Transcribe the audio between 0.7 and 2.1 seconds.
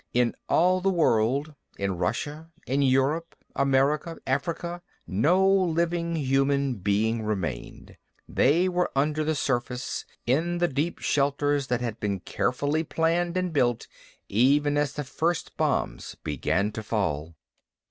the world in